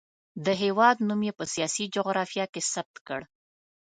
[0.45, 3.21] د هېواد نوم یې په سیاسي جغرافیه کې ثبت کړ.